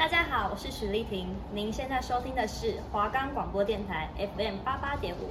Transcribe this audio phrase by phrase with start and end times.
[0.00, 1.28] 大家好，我是许丽婷。
[1.52, 5.28] 您现在收听的是华冈广播电台 FM 八八点五。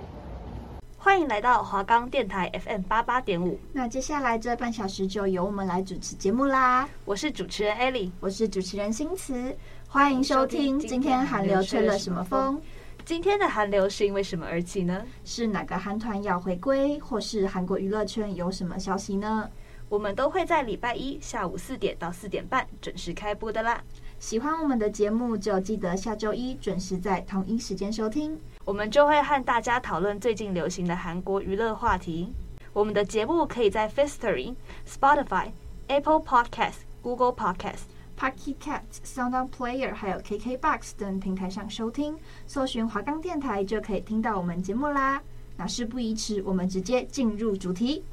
[0.96, 3.60] 欢迎来到华冈电台 FM 八八点五。
[3.74, 6.88] 那接下来这半小时就由我们来主持节目啦。
[7.04, 9.58] 我是主持人艾莉，我是主持人新慈。
[9.88, 10.78] 欢迎收听。
[10.78, 12.62] 今天韩流吹了什么风？
[13.04, 15.04] 今天的韩流是因为什么而起呢？
[15.26, 19.50] 是哪个韩团要回归，或是韩国娱乐圈有什么消息呢？
[19.90, 23.82] 我们都会在礼拜一下午四点到四点半准时开播的啦。
[24.20, 28.38] 喜欢我们的节目，就记得下周一准时在同一时间收听。
[28.66, 32.34] 我们就会和大家讨论最近流行的韩国娱乐话题。
[32.74, 34.54] 我们的节目可以在 Firstory、
[34.86, 35.52] Spotify、
[35.88, 37.84] Apple Podcasts、Google Podcasts、
[38.20, 45.22] Pocket Casts、SoundOn Player 还有 KKBox 等平台上收听，搜寻华冈电台就可以听到我们节目啦。
[45.56, 48.04] 那事不宜迟，我们直接进入主题。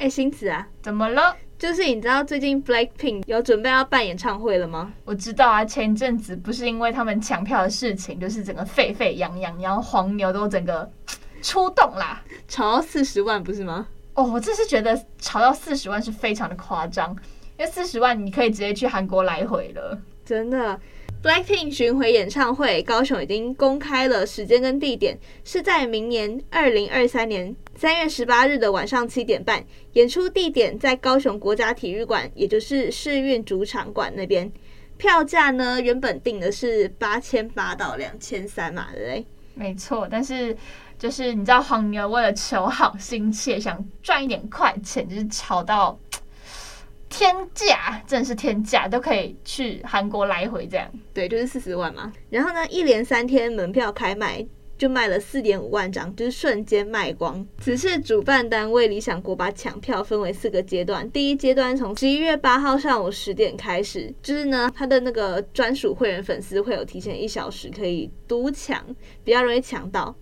[0.00, 1.36] 哎，星子啊，怎么了？
[1.58, 4.94] 就是你知道最近 Blackpink 有准备要办演唱会了吗？
[5.04, 10.90] 我知道啊，前一阵子不是因为他们抢票的事情，就是整个沸沸扬扬，然后黄牛都整个
[11.42, 13.88] 出动啦，炒到四十万不是吗？
[14.14, 17.10] 哦，我这是觉得炒到四十万是非常的夸张，
[17.58, 20.80] 因为四十万你可以直接去韩国来回了，真的。
[21.22, 29.64] Blackpink 巡回演唱会，高雄已经公开了时间跟地点，是在明年二零二三年三月十八日的晚上七点半。
[29.94, 34.52] 演出地点在高雄国家体育馆，也就是世运主场馆那边。
[34.98, 39.26] 票价呢，原本定的是八千八到两千三嘛，对不对？
[39.54, 40.54] 没错，但是
[40.98, 45.98] 就是你知道黄牛为了求好心切，想赚一点快钱，就是炒到。
[47.08, 50.86] 天价，真的是天价，都可以去韩国来回这样。
[51.14, 52.12] 对，就是四十万嘛。
[52.28, 54.46] 然后呢，一连三天门票开卖
[54.80, 57.46] 就卖了四点五万张，就是瞬间卖光。
[57.58, 68.82] 此次主办单位理想国把抢票分为四个阶段，第一阶段从十一月八号上午十点开始，就是呢，他的那个专属会员粉丝会有提前一小时可以独抢，
[69.22, 70.16] 比较容易抢到。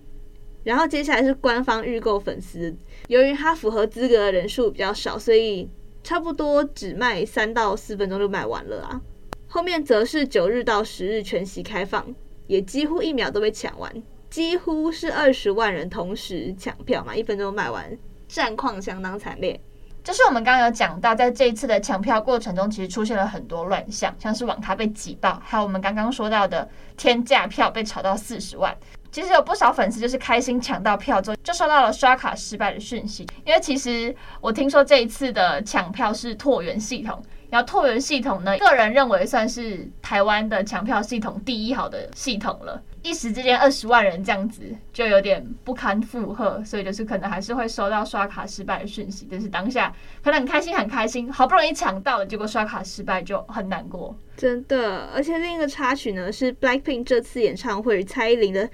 [0.64, 5.70] 然后接下来是官方预购粉丝，由于他符合资格的人数比较少，所以。
[6.00, 9.00] 差不多只卖三到四分钟就卖完了啊！
[9.46, 12.14] 后面则是九日到十日全席开放，
[12.46, 13.92] 也几乎一秒都被抢完，
[14.30, 17.96] 几乎是二十万人同时抢票嘛，一分钟卖完，
[18.28, 19.58] 战况相当惨烈。
[20.04, 26.66] 就是我们刚刚有讲到，在这一次的抢票过程中，其实出现了很多乱象，像是网咖被挤爆，还有我们刚刚说到的
[26.96, 28.74] 天价票被炒到四十万。
[29.10, 33.26] 其实有不少粉丝就是开心抢到票之后，就收到了刷卡失败的讯息。
[33.44, 42.82] 因为其实我听说这一次的抢票是椭圆系统，然后椭圆系统呢，个人认为算是台湾的抢票系统第一好的系统了。
[43.02, 49.26] 一时之间二十万人这样子就有点不堪负荷，所以就是可能还是会收到刷卡失败的讯息。
[49.30, 54.14] 但是当下可能很开心很开心，好不容易抢到了，结果刷卡失败就很难过。
[54.36, 58.68] 真的，而且另一个插曲呢是 Blackpink 这次演唱会与蔡依林的。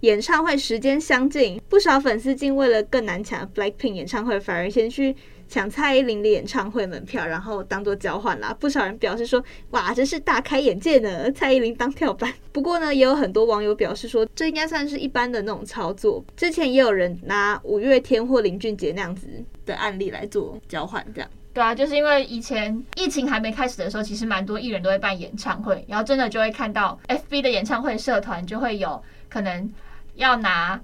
[0.00, 5.14] 演唱会时间相近，不少粉丝竟为了更难抢 Blackpink 演唱会，反而先去
[5.50, 8.56] 抢蔡依林的演唱会门票，然后当做交换啦。
[8.60, 12.32] 不少人表示说：“哇，真是大开眼界呢！”蔡依林当跳板。
[12.52, 16.24] 不过呢，也有很多网友表示说，这应该算是一般的那种操作。
[16.36, 19.26] 之前也有人拿五月天或林俊杰那样子
[19.66, 21.28] 的案例来做交换，这样。
[21.52, 29.68] 对啊，就是因为以前疫情还没开始的时候，其实蛮多艺人都会办演唱会，然后真的就会看到 FB 的演唱会社团就会有可能。
[30.16, 30.78] 要拿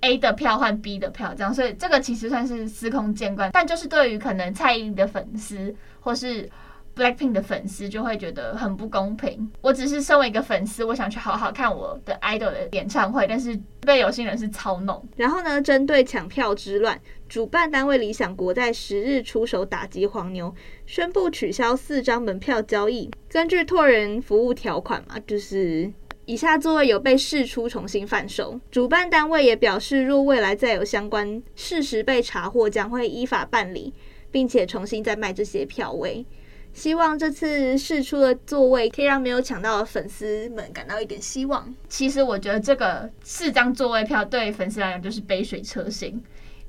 [0.00, 3.50] A 的票换 B 的票，这样，所以这个其实算是司空见惯。
[3.52, 6.48] 但就是对于可能蔡依林的粉丝或是
[6.94, 9.50] Blackpink 的粉丝，就会觉得很不公平。
[9.60, 15.04] 我只是身为一个粉丝，我想去好好看我的 idol 的演唱会，但是被有心人是操弄。
[15.16, 20.54] 然后呢，针对抢票之乱，主办单位理想国在十日出手打击黄牛，
[20.86, 23.10] 宣布取消四张门票交易。
[23.28, 25.92] 根据拓人服务条款嘛，就是。
[26.28, 33.94] 以下座位有被释出重新贩售，主办单位也表示，若未来再有相关事实被查获，将会依法办理，
[34.30, 36.26] 并且重新再卖这些票位。
[36.74, 41.74] 希望这次释出的座位可以让没有抢到的粉丝们感到一点希望。
[41.88, 46.22] 其实我觉得这个四张座位票对粉丝来讲就是杯水车薪，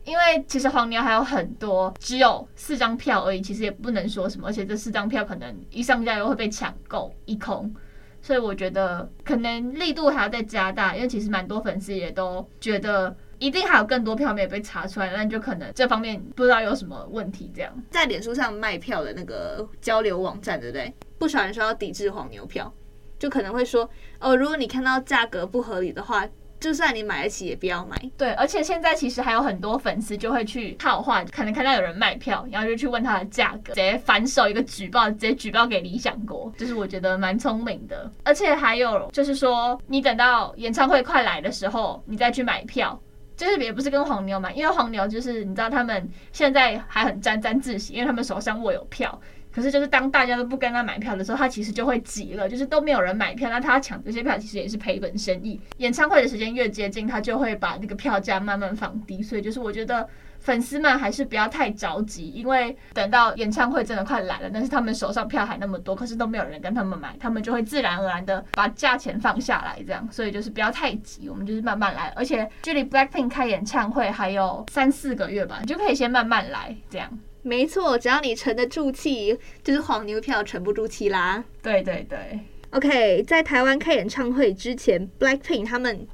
[0.05, 7.75] 因为其实黄牛还有很多，只有四张票而已，其实也不能说什么，而且这四张票可能一上架又会被抢购一空。
[8.21, 17.51] 所以我觉得可能力度还要再加大，因为其实蛮多粉丝也都觉得一定还有更多票没有被查出来，那就可能这方面不知道有什么问题。
[17.55, 20.93] 这样在脸书上卖票的那个交流网站，对不对？
[21.17, 22.71] 不少人说要抵制黄牛票，
[23.17, 23.89] 就可能会说
[24.19, 26.27] 哦，如果你看到价格不合理的话，
[26.59, 27.95] 就算你买得起，也不要买。
[28.17, 38.11] 对，而且现在其实还有很多粉丝就会去套话，可能看到有人卖票，然后就去问他的价格，直接反手一个举报，直接举报给理想国，就是我觉得蛮聪明的。
[38.23, 42.99] 而且还有就是说，你等到演唱会快来的时候，你再去买票，
[43.37, 49.17] 就是也不是跟黄牛买，因为黄牛就是你知道他们现在还很沾沾自喜，因为他们手上握有票。
[49.59, 52.47] 可是，就是当大家都不跟他买票的时候，他其实就会急了。
[52.47, 55.59] 就是都没有人买票，那他抢这些票其实也是赔本生意。
[55.79, 59.21] 演唱会的时间越接近，他就会把那个票价慢慢放低。
[59.21, 60.07] 所以，就是我觉得
[60.39, 69.83] 粉丝们还是不要太着急，因为等到演唱会真的快来了，但是他们手上票还那么多，可是都没有人跟他们买，他们就会自然而然的把价钱放下来。
[69.85, 72.13] 这样，所以就是不要太急，我们就是慢慢来。
[72.15, 77.09] 而且距离 Blackpink 开演唱会还有三四个月吧，你就可以先慢慢来，这样。
[77.41, 81.43] 没错，只要你沉得住气，就是黄牛票沉不住气啦。
[81.61, 82.39] 对对对
[82.71, 86.05] ，OK，在台湾开演唱会之前，Blackpink 他们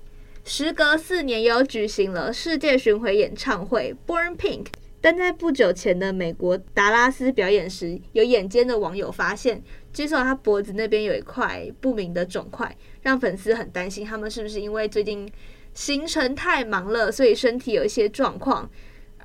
[0.44, 4.68] 时隔四年又举行了世界巡回演唱会 Born Pink。
[5.02, 9.62] 但在不久前的美国达拉斯表演时，有眼尖的网友发现
[9.94, 15.32] ，Jisoo 他脖子那边有一块不明的肿块，让粉丝很担心他们是不是因为最近
[15.76, 18.68] 行程太忙了，所以身体有一些状况。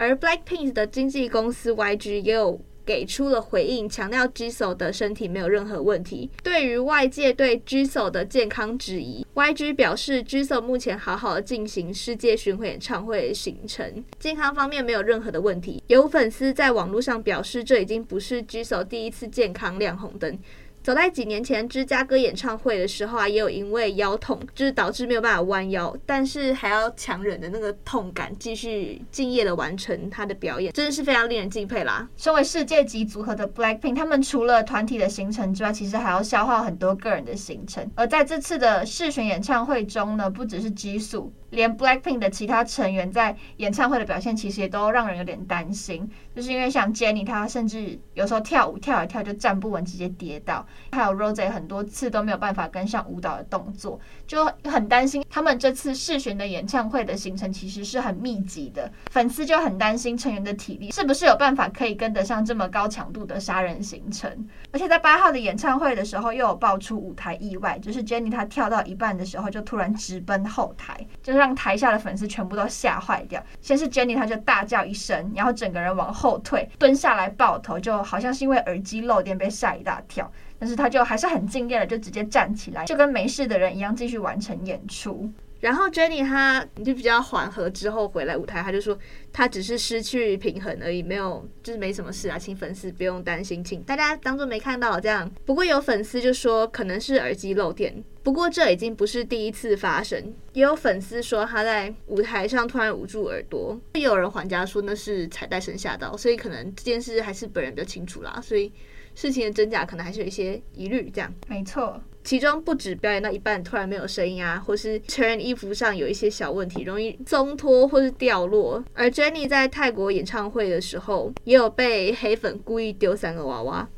[0.01, 6.31] 而 Blackpink 的经纪公司 YG 也有给出了回应，强调 Jisoo 的身体没有任何问题。
[6.43, 15.83] 对于外界对 Jisoo 的健康质疑，YG 表示 Jisoo 目前好好的进行世界巡回演唱会行程，健康方面没有任何的问题。
[15.89, 20.39] 有粉丝在网络上表示，这已经不是 Jisoo 第一次健康亮红灯。
[20.83, 32.09] 早在几年前芝加哥演唱会的时候啊，也有因为腰痛，就是导致没有办法弯腰，但是还要强忍的那个痛感，继续敬业的完成他的表演，真的是非常令人敬佩啦。
[32.17, 37.87] 身为世界级组合的 Blackpink，他们除了团体的行程之外，其实还要消耗很多个人的行程。
[37.95, 41.31] 而在这次的世巡演唱会中呢，不只是激素。
[41.51, 46.09] 连 Blackpink 的其他成员在演唱会的表现，其实也都让人有点担心。
[46.35, 64.49] 就是因为像 Jennie，她甚至有时候跳舞跳一跳就站不稳，直接跌倒；还有 Rose 很多次都没有办法跟上舞蹈的动作，就很担心他们这次世巡的演唱会的行程其实是很密集的，粉丝就很担心成员的体力是不是有办法可以跟得上这么高强度的杀人行程。
[64.71, 71.40] 而且在八号的演唱会的时候，又有爆出舞台意外，就是 Jennie 她跳到一半的时候就突然直奔后台，就是。
[71.41, 73.43] 让台下的粉丝全部都吓坏掉。
[73.61, 80.31] 先是 Jennie，她就大叫一声，然后整个人往后退，蹲下来抱头，就好像是因为耳机漏电被吓一大跳。
[80.59, 85.33] 但是他就还是很敬业的，就直接站起来，就跟没事的人一样继续完成演出。
[85.61, 88.99] 然后 Jenny 她就比较缓和之后回来舞台，她就说
[89.33, 95.31] 她只是失去平衡而已，没有就是没什么事啊，请粉丝不用担心，请大家当做没看到这样。
[95.45, 108.73] 不过有粉丝就说可能是耳机漏电，不过这已经不是第一次发生，也有粉丝说他在舞台上突然捂住耳朵，也有人还价说那是彩带声吓到，所以可能这件事还是本人比较清楚啦，所以
[109.15, 111.33] 事情的真假可能还是有一些疑虑这样。
[111.49, 112.01] 没错。
[112.31, 118.81] 其中不止表演到一半突然没有声音啊，或是成人衣服上有一些小问题，容易松脱或是掉落。
[118.95, 123.89] 而 Jennie 在泰国演唱会的时候，也有被黑粉故意丢三个娃娃。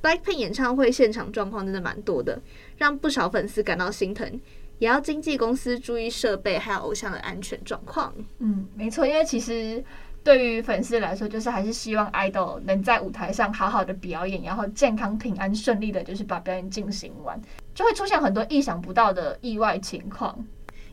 [0.00, 2.40] Blackpink 演唱会现场状况真的蛮多的，
[2.78, 4.40] 让不少粉丝感到心疼，
[4.78, 8.14] 也要经纪公司注意设备还有偶像的安全状况。
[8.38, 9.84] 嗯，没错，因为其实。
[10.24, 17.38] 对于粉丝来说，就是还是希望 idol 能在舞台上好好的表演，然后健康平安顺利的，就是把表演进行完，
[17.74, 20.34] 就会出现很多意想不到的意外情况。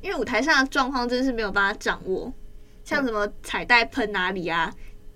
[0.01, 2.33] 因为舞台上的状况真的是没有办法掌握，
[2.83, 4.69] 像什么彩带喷哪里啊，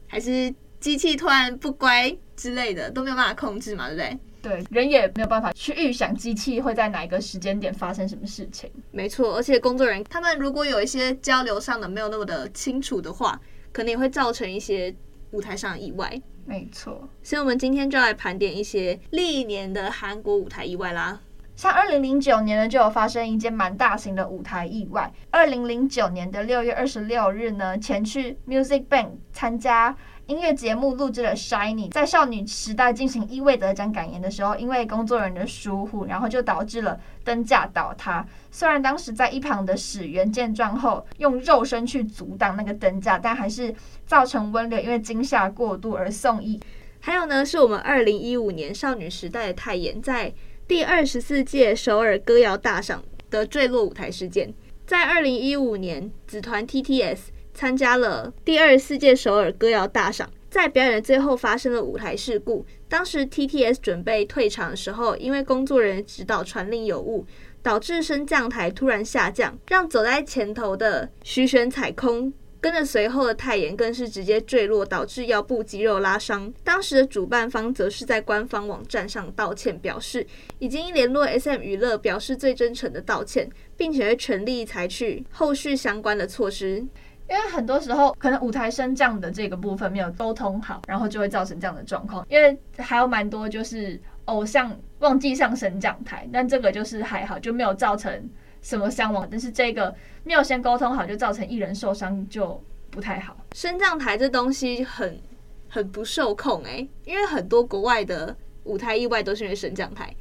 [0.08, 4.20] 还是机器突然不乖之类的，都没有办法控制嘛，对不对？
[4.42, 8.72] 对，人也没有办法去预想机器会在哪一个时间点发生什么事情。
[8.92, 13.38] 没错，而且工作人员他们如果有一些交流上的没有那么的清楚的话。
[13.76, 14.96] 可能也会造成一些
[15.32, 16.10] 舞台上的意外，
[16.46, 17.10] 没错。
[17.22, 21.20] 所以，我们今天就来盘点一些历年的韩国舞台意外啦。
[21.58, 25.12] 像二零零九年呢，就有发生一件蛮大型的舞台意外。
[25.30, 29.94] 二零零九年的六月二十六日呢，前去 Music Bank 参加。
[30.28, 38.26] 音乐节目录制了《Shiny》在少女时代进行一位得奖感言的时候，因为工作人员的疏忽，然后就导致了灯架倒塌。
[38.50, 43.72] 虽然当时在一旁的始源见状后用肉身去阻挡那个灯架，但还是
[44.08, 46.60] 造成温流因为惊吓过度而送医。
[47.00, 50.34] 还有呢，是我们二零一五年少女时代的泰妍在
[50.68, 54.52] 第二十四届首尔歌谣大赏的坠落舞台事件。
[54.88, 57.35] 在二零一五年，子团 TTS。
[57.56, 62.66] 参加了第二十四届首尔歌谣大赏，在表演最后发生了舞台事故。
[62.90, 67.26] 当时 TTS 准备退场的时候，因为工作人员指导传令有误，
[67.64, 72.32] 导致升降台突然下降，让走在前头的徐玄踩空。
[72.62, 76.52] 跟着随后的泰妍更是直接坠落，导致腰部肌肉拉伤。
[76.64, 80.26] 当时的主办方则是在官方网站上道歉，表示
[80.58, 83.48] 已经联络 SM 娱乐，表示最真诚的道歉，
[83.78, 86.84] 并且会全力采取后续相关的措施。
[87.30, 92.26] 因为很多时候可能舞台升降的这个部分没有沟通好，然后就会造成这样的状况。
[92.30, 98.30] 因为还有蛮多就是偶像忘记上升降台，但这个就是还好，就没有造成。
[98.62, 99.28] 什么伤亡？
[99.30, 103.38] 但是这个没有先沟通好，就造成艺人受伤，就不太好。
[103.54, 105.22] 升降台这东西很
[105.70, 110.12] 很不受控诶、因为很多国外的舞台意外都是因为升降台，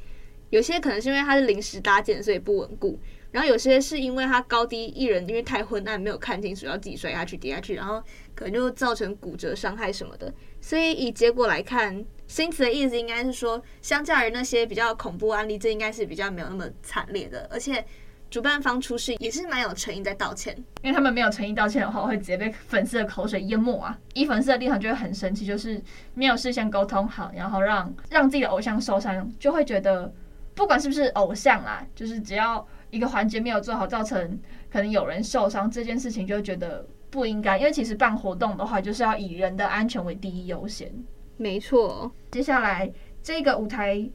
[0.50, 2.98] 有些可能是因为它是临时搭建，所以不稳固；
[3.34, 8.00] 然后有些是因为他高低艺人因为太昏暗没有看清楚，要自己摔下去跌下去，然后
[8.32, 10.32] 可能就造成骨折伤害什么的。
[10.60, 17.84] 所以以结果来看，新词的意思应该是说，相较于那些比较恐怖案例，这应该是比较没有那么惨烈的，而且。
[18.30, 23.96] 主办方出事也是蛮有诚意在道歉，因为他们没有诚意道歉的话，会直接被粉丝的口水淹没啊！
[24.12, 25.80] 以粉丝的立场就会很生气，就是
[26.14, 30.12] 没有事先沟通好，然后让让自己的偶像受伤，就会觉得
[30.52, 34.38] 不管是不是偶像啦，就是只要一个环节没有做好，造成
[34.70, 37.58] 可能有人受伤这件事情，就会觉得不应该。
[37.58, 40.90] 因为其实办活动的话，就是要以人的安全为第一优先。
[41.36, 42.90] 没错，接下来
[43.22, 44.08] 这个舞台。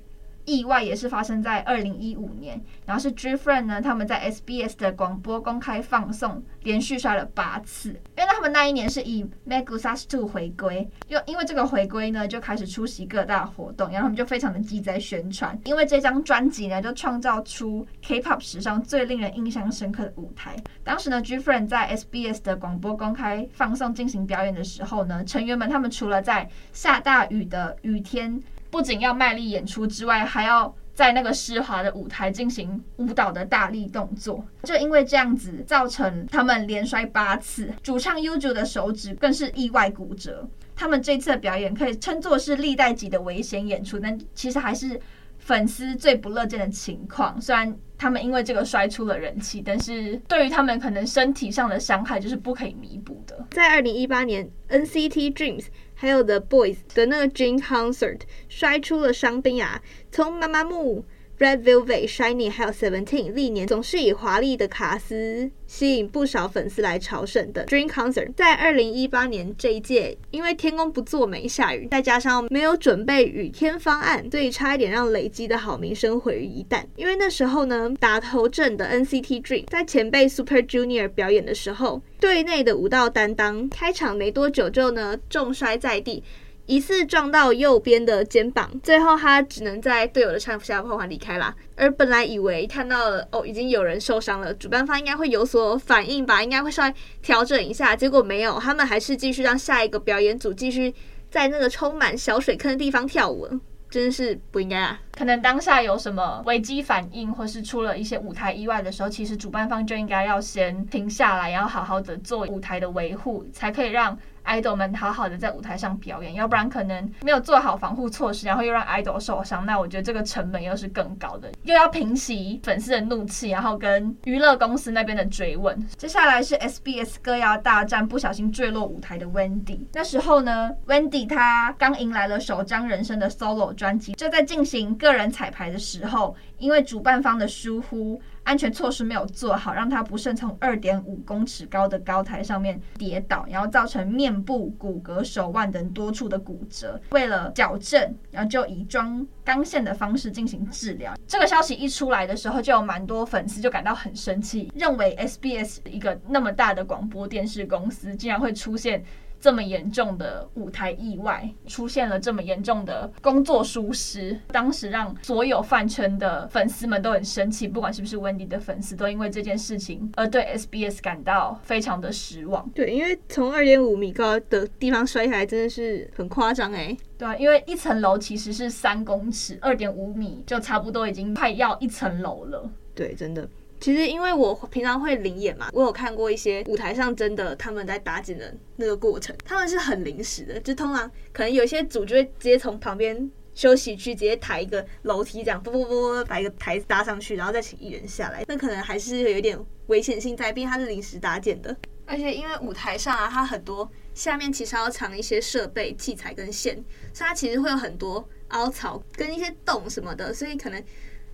[0.49, 20.55] 意外也是发生在二零一五年，然后是 GFRIEND 呢，他们在 SBS 的广播公开放送连续摔了八次，因为他们那一年是以 Megusas Two 回归，又因为这个回归呢，就开始出席各大活动，然后他们就非常的积极宣传，因为这张专辑呢，就创造出 K-pop 史上最令人印象深刻的舞台。
[20.83, 28.41] 当时呢，GFRIEND 在 SBS 的广播公开放送进行表演的时候呢，成员们他们除了在下大雨的雨天。
[28.69, 34.45] 不仅要卖力演出之外，还要在那个湿滑的舞台进行舞蹈的大力动作。
[34.63, 37.73] 就因为这样子，造成他们连摔八次。
[37.81, 40.47] 主唱 Uju 的手指更是意外骨折。
[40.75, 44.99] 他们这次的表演可以称作是历代级的危险演出，但其实还是
[45.37, 47.41] 粉丝最不乐见的情况。
[47.41, 53.45] 虽然他们因为这个摔出了人气，但是对于他们可能身体上的伤害就是不可以弥补的。
[53.51, 55.65] 在二零一八年，NCT Dreams。
[56.01, 61.03] 还有 The Boys 的那个 Dream Concert 摔出了伤兵啊，从妈妈木。
[61.39, 76.83] Red Velvet、Shiny 还有 Seventeen 历年总是以华丽的卡司吸引不少粉丝来朝圣的 Dream Concert，在二零一八年这一届，因为天公不作美下雨，再加上没有准备雨天方案，所以差一点让累积的好名声毁于一旦。
[76.97, 86.21] 因为那时候呢，打头阵的 NCT Dream 在前辈 Super Junior 表演的时候，队内的舞蹈担当开场没多久就呢重摔在地。
[86.69, 91.51] 疑似撞到右边的肩膀，最后他只能在队友的搀扶下缓缓离开啦。
[91.75, 97.95] 而本来以为看到了哦，已经有人受伤了，主办方应该会有所反应吧，应该会稍微调整一下。
[97.95, 100.93] 结果没有，他们还是继续让下一个表演组继续
[101.31, 103.49] 在那个充满小水坑的地方跳舞，
[103.89, 104.99] 真是不应该啊！
[105.17, 114.15] 可能当下有什么危机反应，或是出了一些舞台意外的时候，其实主办方就应该要先停下来，然后好好的做舞台的维护，才可以让。
[114.49, 125.79] Idol 们好好的在舞台上表演，要不然可能没有做好防护措施，然后又让 idol 受伤，那我觉得这个成本又是更高的，又要平息粉丝的怒气，然后跟娱乐公司那边的追问。
[125.97, 129.79] 接下来是 SBS 歌谣大战，不小心坠落舞台的 Wendy。
[129.93, 138.19] 那时候呢，Wendy 她刚迎来了首张人生的 solo 专辑，就在进行个人彩排的时候，因为主办方的疏忽。
[138.49, 146.99] 安全措施没有做好，让他不慎从二点五公尺高的高台上面跌倒，然后造成面部、骨骼、手腕等多处的骨折。
[147.11, 151.13] 为了矫正，然后就以装钢线的方式进行治疗。
[151.27, 159.03] 这个消息一出来的时候，就有蛮多粉丝就感到很生气，认为 SBS 一个那么大的广播电视公司竟然会出现。
[159.39, 172.69] 这么严重的舞台意外，出现了这么严重的工作疏失，当时让所有饭圈的粉丝们都很生气，不管是不是 Wendy 的粉丝，都因为这件事情而对 SBS 感到非常的失望。
[172.71, 176.95] 对，因为从二点五米高的地方摔下来，真的是很夸张哎。
[177.17, 182.69] 对啊，因为一层楼其实是三公尺，二点五米就差不多已经快要一层楼了。
[182.95, 183.47] 对，真的。
[183.79, 199.57] 其实因为我平常会临演嘛，我有看过一些舞台上真的他们在打景的那个过程，他们是很临时的，就通常可能有些组就会直接从旁边休息区直接抬一个楼梯，这样啵啵啵啵把一个台子搭上去，然后再请艺人下来，那可能还是有点
[199.87, 201.75] 危险性在，毕竟它是临时搭建的。
[202.05, 206.73] 而且因为舞台上啊，它很多下面其实要藏一些设备、器材跟线，
[207.13, 210.83] 所以它其实会有很多凹槽跟一些洞什么的，所以可能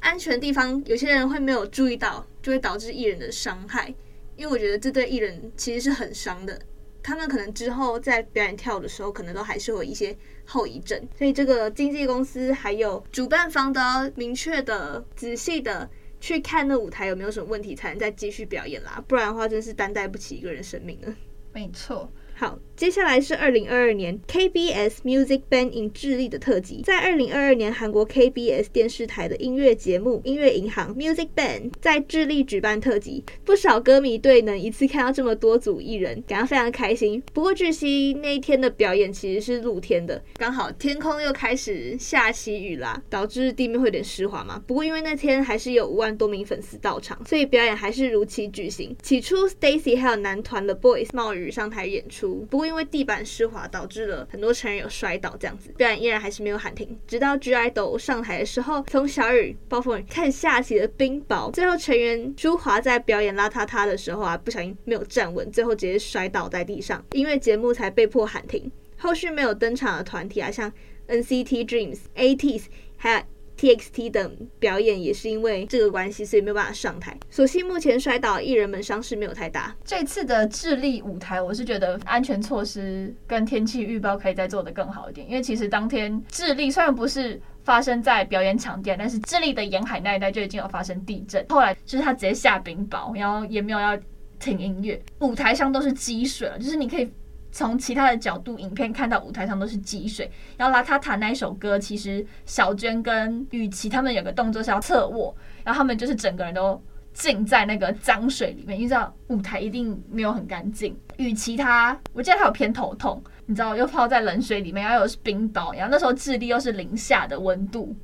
[0.02, 3.92] 安全的地方有些人会没有注意到，就会导致艺人的伤害。
[4.36, 6.62] 因为我觉得这对艺人其实是很伤的，
[7.02, 11.02] 他们可能之后在表演跳的时候，可能都还是会有一些后遗症。
[11.18, 19.04] 所以这个经纪公司还有主办方都要明确的、仔细的去看那舞台有没有什么问题，才能再继续表演啦。
[19.08, 21.16] 不然的话，真是担待不起一个人生命了。
[21.52, 22.12] 没错。
[22.38, 26.82] 好，接下来是二零二二年 KBS Music Band in 智利的特辑。
[26.84, 37.24] 在二零二二年，韩国 KBS 电视台的音乐节目《音乐银行 Music Band》在智利举办特辑，不少歌迷对能一次看到这么多组艺人感到非常开心。
[37.32, 44.62] 不过据悉那一天的表演其实是露天的，刚好天空又开始下起雨啦，导致地面会有点湿滑嘛。
[44.68, 48.94] 不过因为那天还是有五万多名粉丝到场，所以表演还是如期举行。
[49.02, 52.25] 起初 Stacy 还有男团的 Boys 冒雨上台演出。
[52.50, 56.98] 不过因为地板湿滑，导致了很多成员有摔倒，这样子表演依然还是没有喊停。
[57.06, 68.72] 直到 (G)I-DLE 上台的时候，从小雨、暴风雨开始下起了冰雹，最后成员朱华在表演邋遢遢的时候啊，不小心没有站稳，最后直接摔倒在地上，音乐节目才被迫喊停。
[68.98, 70.72] 后续没有登场的团体啊，像
[71.08, 72.64] NCT Dreams、ATEEZ
[72.98, 73.22] 还有。
[73.58, 77.18] TXT 等表演也是因为这个关系，所以没有办法上台。
[77.30, 79.76] 所幸目前摔倒艺人们伤势没有太大。
[79.84, 85.28] 这次的智利舞台，我是觉得安全措施跟天气预报可以再做得更好一点。
[85.28, 91.46] 因为其实当天智利虽然不是发生在表演场地，但是智利的沿海那一带就已经有发生地震。
[91.50, 93.98] 后来就是他直接下冰雹，然后也没有要
[94.40, 97.10] 停音乐，舞台上都是积水了，就是你可以。
[97.56, 100.30] 从其他的角度，影片看到舞台上都是积水。
[100.58, 105.34] 然后邋遢遢那一首歌，其实小娟跟雨琦他们有个动作是要侧卧，
[105.64, 106.78] 然后他们就是整个人都
[107.14, 111.00] 浸在那个脏水里面，因为知道舞台一定没有很干净。
[111.16, 117.96] 雨琦他，我记得他有偏头痛，你知道又泡在冷水里面，然后又是冰雹，然后那时候智利又是零下的温度。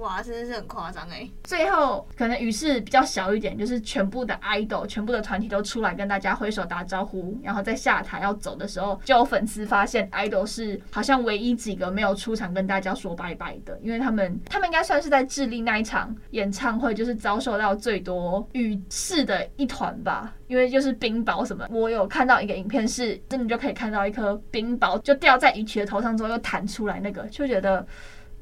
[0.00, 1.28] 哇，真的是很夸张哎！
[1.44, 21.66] 最后可能雨势比较小一点，就是全部的 idol、全部的团体都出来跟大家挥手打招呼，然后在下台要走的时候，就有粉丝发现 idol 是好像唯一几个没有出场跟大家说拜拜的，因为他们他们应该算是在智利那一场演唱会就是遭受到最多雨势的一团吧，因为就是冰雹什么。
[21.70, 27.86] 我有看到一个影片是真的就可以看到一颗冰雹就掉在雨琦的头上之后又弹出来，那个就觉得。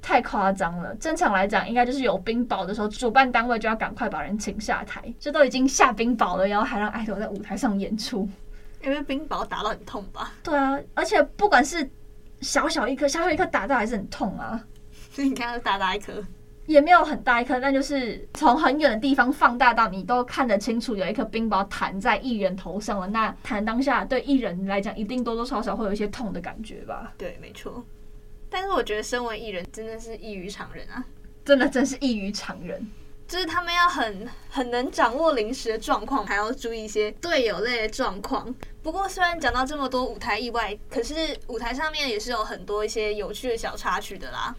[0.01, 0.95] 太夸张了！
[0.97, 5.03] 正常来讲，应该就是有冰雹的时候，主办单位就要赶快把人请下台。
[5.19, 8.29] 这都已经下冰雹了，然后还让爱豆在舞台上演出，
[8.83, 10.33] 因为冰雹打到很痛吧？
[10.43, 11.89] 对啊，而且不管是
[12.41, 14.65] 小小一颗、小小一颗打到还是很痛啊。
[15.11, 16.13] 所 以你看，大大一颗
[16.67, 23.07] 也没有很大一颗，但就是从很远的地方放大到你都看得清楚，有一颗冰雹弹在艺人头上了。
[23.09, 27.13] 那弹当下对艺人来讲，一定多多少少会有一些痛的感觉吧？
[27.17, 27.85] 对，没错。
[28.51, 31.05] 但是我觉得，身为艺人真的是异于常人啊！
[31.45, 32.91] 真的真是异于常人，
[33.27, 38.55] 就是他们要很很能掌握临时的状况，还要注意一些队友类的状况。
[38.83, 41.15] 不过，虽然讲到这么多舞台意外，可是
[41.47, 44.55] 舞台上面也是有很多一些有趣的小插曲的啦。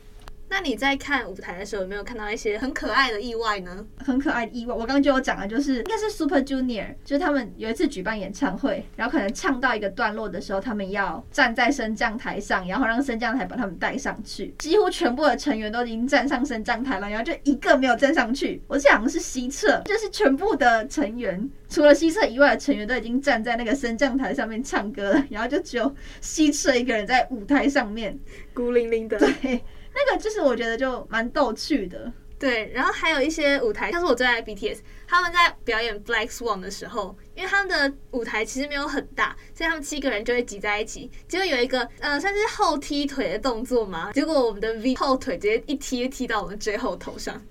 [0.50, 3.86] 那你在看舞台的时候，有没有看到一些很可爱的意外呢？
[4.04, 14.54] 很可爱的意外，我刚刚就有讲了，就是应该是 Super Junior，就是他们有一次举办演唱会，然后可能唱到一个段落的时候，他们要站在升降台上，然后让升降台把他们带上去。
[14.58, 18.62] 几乎全部的成员都已经站上升降台了，然后就一个没有站上去。
[18.68, 28.18] 我记得好像是西侧，就是全部的成员，除了西侧以外的成员都已经站在那个升降台上面唱歌了，然后就只有西侧一个人在舞台上面
[28.54, 29.18] 孤零零的。
[29.18, 29.62] 对。
[30.06, 32.72] 那个就是我觉得就蛮逗趣的，对。
[32.74, 41.12] 然后还有一些舞台，像是我最爱 BTS，他们在表演 Black Swan 的时候，因为他们的舞台其实没有很大，所以他们七个人就会挤在一起。
[41.28, 47.42] 结果有一个呃，算是后踢腿的动作嘛，结果我们的 V 后腿直接一踢踢到我们最后头上，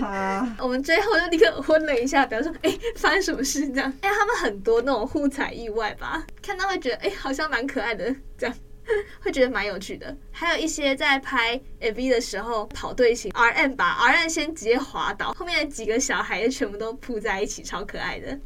[0.00, 3.92] 啊，我们最后就立刻昏了一下，表示说哎，发生什么事这样？
[4.00, 8.56] 哎，他们很多那种互踩意外吧，看到会觉得哎，好像蛮可爱的这样。
[9.20, 18.38] 会觉得蛮有趣的，还有一些在拍 MV 的时候跑队形，RM 把 RM 先直接滑倒，后面的几个小孩全部都扑在一起，超可爱的。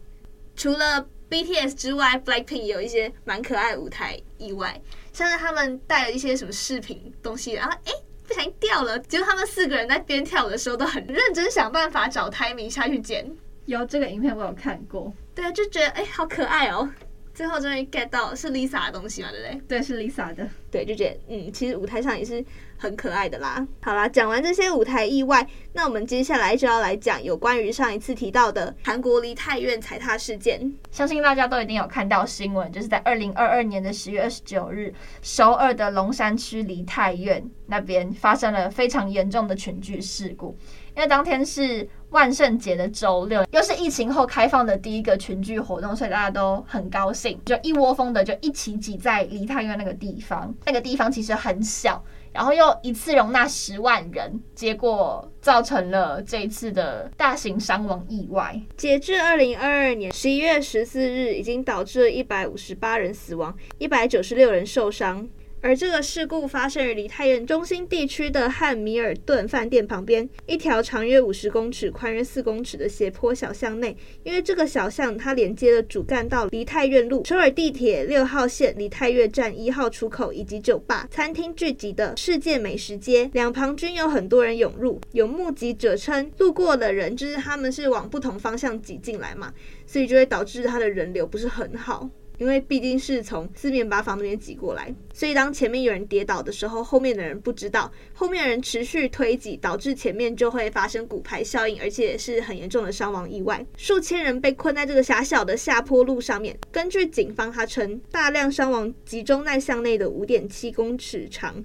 [0.55, 4.81] 除了 BTS 之外，Blackpink 也有一些蛮可爱的舞台意外，
[5.13, 7.93] 像是他们带了一些什么饰品东西，然后哎
[8.27, 13.31] 不小心掉了，结果他们四个人在边跳舞的时候都很认真想办法找 timing 下去捡。
[13.67, 16.89] 有这个影片我有看过，对，就觉得哎好可爱哦。
[17.37, 19.61] 最后终于 get 到是 Lisa 的东西嘛，对不对？
[19.69, 20.49] 对，是 Lisa 的。
[20.71, 22.43] 对，就觉得嗯，其实舞台上也是
[22.79, 23.67] 很可爱的啦。
[23.83, 30.73] 好啦，讲完这些舞台意外，那我们接下来就要来讲有关于上一次提到的韩国梨泰院踩踏事件。
[30.91, 40.57] 相信大家都一定有看到新闻，就是在二零二二年的十月二十九日，首尔的龙山区梨泰院那边发生了非常严重的群聚事故。
[40.97, 50.53] 因为当天是万圣节的周六，又是疫情后开放的第一个群聚活动，所以大家都很高兴，就一窝蜂的就一起挤在梨泰院那个地方。
[50.65, 52.03] 那个地方其实很小，
[52.33, 58.59] 然后又一次容纳十万人，结果造成了这一次的大型伤亡意外。
[58.79, 65.29] 截至二零二二年十一月十四日，已经导致了一百五十八人死亡，一百九十六人受伤。
[65.63, 73.97] 而这个事故发生于梨泰院中心地区的汉米尔顿饭店旁边，一条长约五十公尺、宽约四公尺的斜坡小巷内。
[74.23, 85.01] 因为这个小巷它连接了主干道梨泰院路、首尔地铁六号线梨泰院站一号出口以及酒吧、餐厅聚集的世界美食街，两旁均有很多人涌入。
[85.13, 89.53] 有目击者称，路过的人就是他们是往不同方向挤进来嘛，
[89.85, 92.09] 所以就会导致它的人流不是很好。
[92.39, 103.65] 因为毕竟是从四面八方那边挤过来，所以当前面有人跌倒的时候，后面的人不知道，后面人持续推挤，导致前面就会发生骨牌效应，而且是很严重的伤亡意外。
[103.77, 106.57] 数千人被困在这个狭小的下坡路上面。
[106.71, 111.65] 根据警方他称，大量伤亡集中在巷内的五点七公尺长。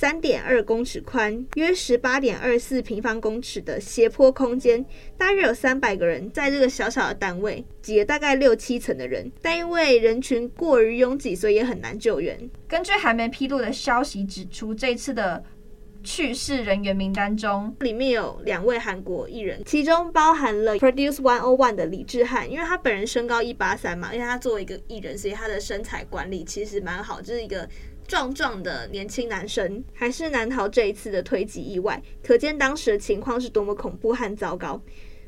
[0.00, 4.82] 三点二公尺宽，约十八点二四平方公尺的斜坡空间，
[5.18, 12.48] 大约有三百个人在这个小小的单位挤了大概六七层的人，但因为人群过于拥挤，所以也很难救援。
[12.66, 15.44] 根据还没披露的消息指出，这次的
[16.02, 27.68] 去世人员名单中，里面有两位韩国艺人，其中包含了 Produce One O One 的李智汉，因为他本人身高一八三嘛，因为他作为一个艺人，所以他的身材管理其实蛮好，就是一个。
[28.10, 34.82] 壮壮的年轻男生还是难逃这一次的推挤意外，可见当时的情况是多么恐怖和糟糕。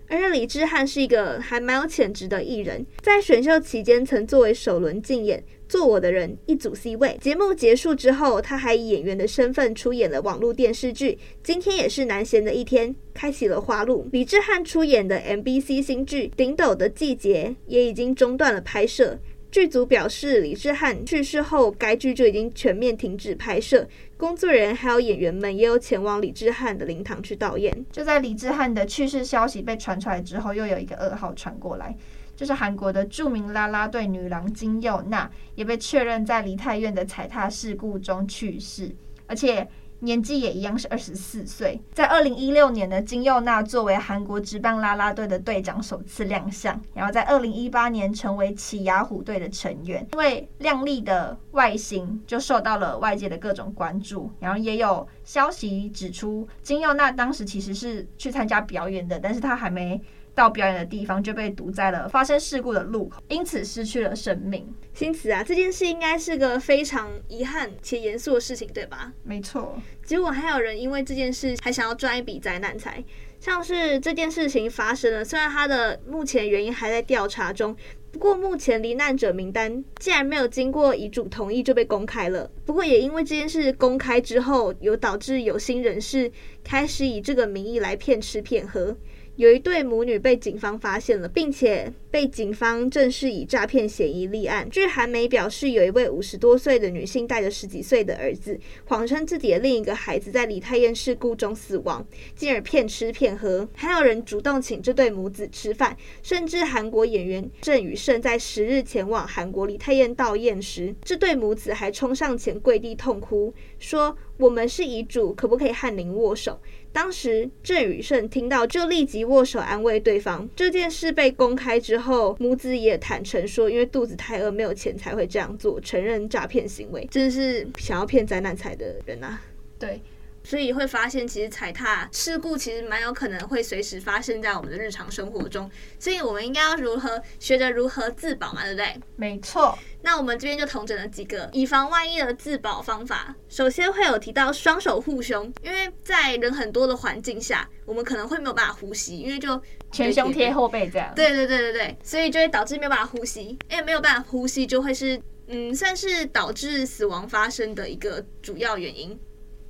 [0.09, 7.17] 而李智汉是一个还蛮有潜质的艺人，在选秀期间曾作为首轮竞演《做我的人》一组 C 位。
[7.21, 11.13] 节目结束之后，他还以演员的身份出演了网络电视剧
[11.45, 14.09] 《今天也是南贤的一天》，开启了花路。
[14.11, 19.19] 李智汉出演的 MBC 新剧《顶斗的季节》也已经中断了拍摄。
[19.53, 23.87] 剧组表示，李智汉去世后，该剧就已经全面停止拍摄。
[24.17, 27.85] 工作人员还有演员们也有前往李智汉的灵堂去悼念。
[27.93, 31.95] 就在李智汉的去世消息被传出来之后，又有一个噩耗传过来，
[32.35, 38.91] 就是韩国的著名啦啦队女郎金佑娜也被确认在梨泰院的踩踏事故中去世，
[39.27, 39.69] 而且。
[40.03, 50.05] 年纪也一样是二十四岁，在二零一六年呢金佑娜作为韩国职棒啦啦队的队长首次亮相，然后在二零一八年成为起亚虎队的成员。
[50.13, 60.01] 因为靓丽的外形就受到了外界的各种关注，然后也有消息指出，金佑娜当时其实是去参加表演的，但是她还没。
[60.35, 64.67] 到表演的地方就被堵在了发生事故的路口，因此失去了生命。
[64.95, 69.13] 新慈啊，这件事应该是个非常遗憾且严肃的事情，对吧？
[69.23, 69.77] 没错。
[70.05, 73.03] 结果还有人因为这件事还想要赚一笔灾难财，
[73.41, 77.75] 像是这件事情发生了，虽然它的目前原因还在调查中，
[78.11, 82.51] 不过目前罹难者名单竟然没有经过遗嘱同意就被公开了。
[82.67, 86.31] 不过也因为这件事公开之后，有导致有心人士
[86.63, 88.95] 开始以这个名义来骗吃骗喝。
[89.37, 94.69] 有一对母女被警方发现了，并且被警方正式以诈骗嫌疑立案。
[94.69, 103.67] 据韩媒表示，有一位五十多岁的女性带着十几岁的儿子，谎称自己的另一个孩子在李泰院事故中死亡，进而骗吃骗喝。
[103.75, 116.61] 还有人主动请这对母子吃饭，甚至韩国演员郑宇盛在十日前往韩国李泰院悼唁时，这对母子还冲上前跪地痛哭，说：“我们是遗嘱，可不可以和您握手？”
[116.93, 120.49] 当时郑宇盛听到就立即握手安慰对方。
[120.55, 127.09] 这件事被公开之后，母子也坦诚说，因为肚子太饿，没有钱才会这样做，承认诈骗行为。
[127.11, 129.41] 真是想要骗灾难财的人啊！
[129.79, 130.01] 对。
[130.45, 139.01] 所以会发现，其实踩踏事故其实蛮有可能会随时发生在我们的日常生活中，所以我们应该要如何学着如何自保嘛，对不对？
[139.17, 139.79] 没错。
[140.05, 143.35] 那我们这边就统整了几个以防万一的自保方法。
[143.49, 151.13] 首先会有提到双手护胸，因为在人很多的环境下，我们可能会没有办法呼吸，因为就前胸贴后背这样。
[151.15, 159.17] 对对对对对，所以就会导致没有办法呼吸，因为没有办法呼吸就会是嗯，算是导致死亡发生的一个主要原因。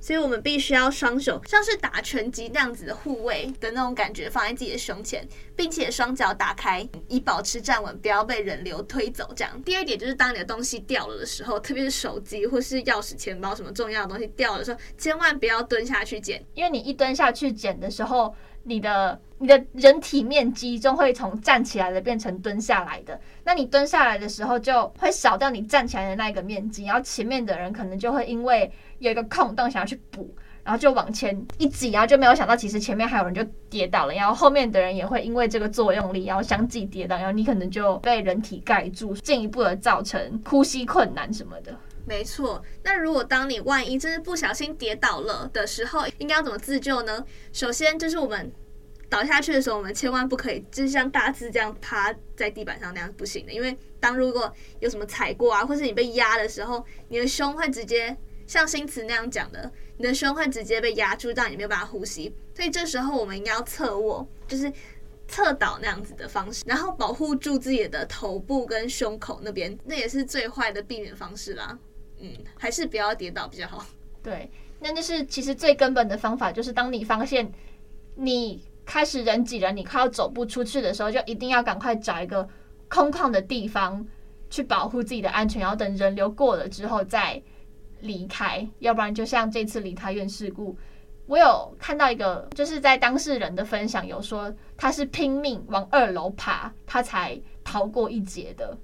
[0.03, 9.31] 所以我们必须要双手像是打拳击那样子的护卫的那种感觉放在自己的胸前，并且双脚打开，以保持站稳，不要被人流推走。
[9.33, 9.63] 这样。
[9.63, 23.19] 第二点就是，当你的东西掉了的时候，特别是手机或是钥匙、钱包什么重要的东西掉了的时候，千万不要蹲下去捡，因为你一蹲下去捡的时候，你的你的人体面积就会从站起来的变成蹲下来的。
[23.43, 28.71] 那你蹲下来的时候，就会少掉你站起来的那一个面积，然后前面的人可能就会因为。
[28.99, 41.77] 有一个空洞，想要去补，然后就往前一挤，然后就没有想到，其实前面还有人就跌倒了，然后后面的人也会因为这个作用力，然后相继跌倒，然后你可能就被人体盖住，进一步的造成呼吸困难什么的。
[42.05, 47.25] 没错，那如果当你万一就是不小心跌倒了的时候，应该要怎么自救呢？
[47.51, 48.51] 首先就是我们
[49.09, 58.17] 倒下去的时候，我们千万不可以就是像大字这样趴在地板上那样不行的，因为当如果有什么踩过啊，或是你被压的时候，你的胸会直接。
[58.45, 62.35] 像新词那样讲的，你的胸会直接被压住，让你没有办法呼吸。
[62.53, 64.71] 所以这时候我们应该要侧卧，就是
[65.29, 71.79] 侧倒那样子的方式，然后保护住自己的头部跟胸口那边，那也是最坏的避免方式啦。
[72.23, 73.85] 嗯，还是不要跌倒比较好。
[74.23, 77.51] 对，那就是其实最根本的方法，就是当你发现
[78.15, 82.49] 你开始人挤人，你快要走不出去的时候，就一定要赶快找一个
[82.89, 84.03] 空旷的地方
[84.49, 87.39] 去保护自己的安全，然后等人流过了之后再。
[88.01, 90.77] 离开，要不然就像这次梨泰院事故，
[91.25, 98.77] 我有看到一个，就是在当事人的分享有说，他是拼命往二楼爬，他才逃过一劫的，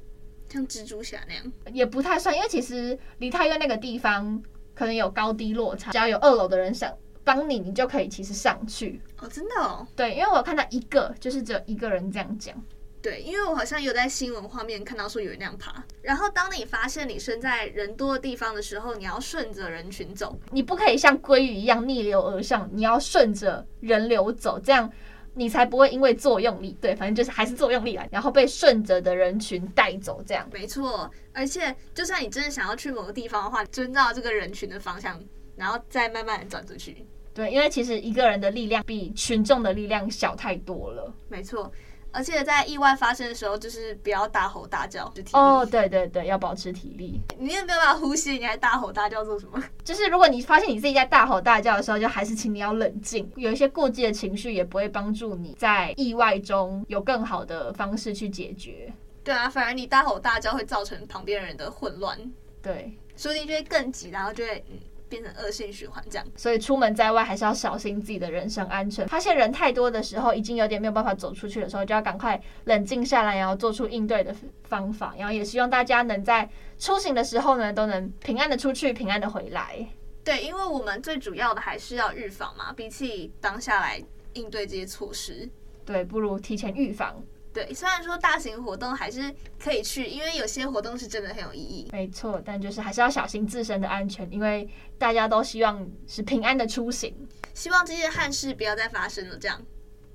[0.49, 4.41] 像蜘蛛侠那样，也不太算，因为其实梨泰院那个地方
[4.73, 6.91] 可能有高低落差，只要有二楼的人想
[7.23, 8.99] 帮你，你就可以其实上去。
[9.19, 9.87] 哦，真的哦？
[9.95, 12.55] 对，因为我看到一个，就是只有一个人这样讲。
[13.01, 15.81] 对，因为我好像有在新闻画面看到说有人那样爬。
[16.01, 24.91] 然后当你发现你身在人多的地方的时候，你要顺着人群走，你不可以像鲑鱼一样逆流而上，你要顺着人流走，这样
[25.39, 30.45] 你才不会因为作用力，对，反正就是还是作用力来，然后被顺着的人群带走，这样。
[30.51, 35.17] 没错，而且就算你真的想要去某个地方的话，遵照这个人群的方向，
[35.55, 37.05] 然后再慢慢的转出去。
[37.33, 41.13] 对，因为其实一个人的力量比群众的力量小太多了。
[41.29, 41.71] 没错。
[42.11, 45.11] 而且在意外发生的时候，就是不要大吼大叫。
[45.33, 47.21] 哦，对对对，要保持体力。
[47.37, 49.63] 你也没有办法呼吸，你还大吼大叫做什么？
[49.85, 53.31] 就是如果你发现你自己在大吼大叫的时候，就还是请你要冷静。
[53.35, 58.91] 有一些过激的情绪也不会帮助你在意外中有更好的方式去解决。
[59.23, 62.17] 对啊，反而你大吼大叫会造成旁边人的混乱。
[62.61, 64.79] 对，所以就会更急，然后就会嗯。
[65.09, 69.07] 变成恶性循环这样，所以出门在外还是要小心自己的人身安全。
[69.07, 75.15] 发现人太多的时候，已经有点没有办法走出去的时候，就要赶快冷静下来，然后做出应对的方法。
[75.17, 79.87] 然后也希望大家能在出行的时候呢，都能平安的出去，平安的回来。
[80.23, 83.99] 对，因为我们最主要的还是要预防嘛，比起当下来
[84.33, 85.49] 应对这些措施，
[85.85, 87.23] 对，不如提前预防。
[87.53, 91.89] 对，虽然说大型活动还是可以去，因为有些活动是真的很有意义。
[91.91, 97.15] 没错，但就是还是要小心自身的安全，因为大家都希望是平安的出行，
[97.53, 99.37] 希望这些憾事不要再发生了。
[99.37, 99.59] 这样，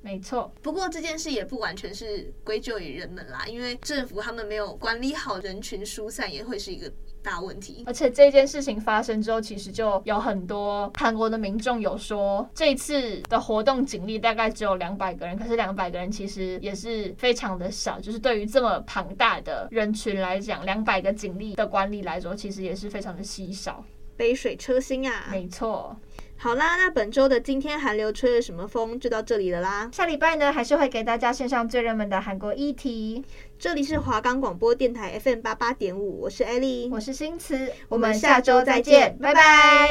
[0.01, 0.55] 没错。
[0.63, 6.93] 不过这件事也不完全是归咎于人们啦，因为政府他们没有管理好人群疏散，也会是一个。
[7.25, 23.83] 大问题，而且这件事情发生之后，其实就有很多韩国的民众有说，这次的活动警力大概只有两百个人，可是两百个人其实也是非常的少，就是对于这么庞大的人群来讲，两百个警力的管理来说，其实也是非常的稀少。
[24.17, 25.97] 杯水车薪啊，没错。
[26.37, 29.89] 好啦，那本周的今天韩流吹了什么风就到这里了啦。
[29.93, 33.25] 下礼拜呢，还是会给大家献上最热门的韩国议题。
[33.59, 39.89] 这里是华冈广播电台 FM 八八点五，我是艾莉，我是新慈，我们下周再见，拜拜。